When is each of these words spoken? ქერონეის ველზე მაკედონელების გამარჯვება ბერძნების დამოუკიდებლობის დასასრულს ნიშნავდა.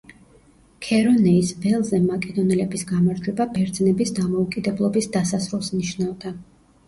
ქერონეის 0.85 1.49
ველზე 1.65 1.99
მაკედონელების 2.05 2.85
გამარჯვება 2.93 3.47
ბერძნების 3.57 4.15
დამოუკიდებლობის 4.21 5.11
დასასრულს 5.17 5.71
ნიშნავდა. 5.77 6.33